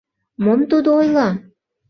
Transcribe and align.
—Мом 0.43 0.59
тудо 0.71 0.87
ойла? 0.99 1.29